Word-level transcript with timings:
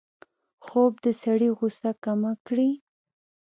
خوب 0.65 0.93
د 1.05 1.07
سړي 1.23 1.49
غوسه 1.57 1.91
کمه 2.03 2.31
کړي 2.45 2.69